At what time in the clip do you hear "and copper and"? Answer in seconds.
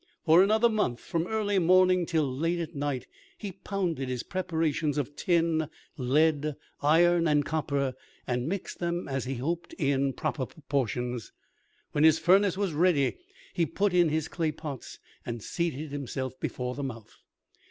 7.27-8.47